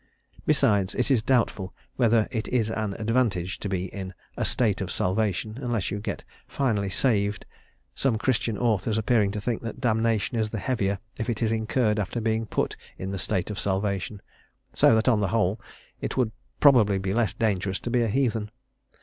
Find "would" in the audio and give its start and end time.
16.17-16.31